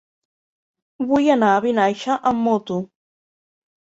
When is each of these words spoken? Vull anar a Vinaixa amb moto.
Vull 1.09 1.27
anar 1.33 1.51
a 1.57 1.59
Vinaixa 1.67 2.17
amb 2.31 2.43
moto. 2.47 2.79